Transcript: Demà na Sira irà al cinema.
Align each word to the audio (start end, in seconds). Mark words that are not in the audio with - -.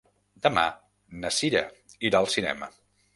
Demà 0.45 0.61
na 1.25 1.31
Sira 1.41 1.61
irà 2.09 2.23
al 2.23 2.31
cinema. 2.37 2.71